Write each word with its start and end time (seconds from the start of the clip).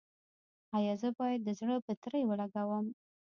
ایا 0.77 0.93
زه 1.01 1.09
باید 1.19 1.39
د 1.43 1.49
زړه 1.59 1.75
بطرۍ 1.85 2.23
ولګوم؟ 2.25 2.85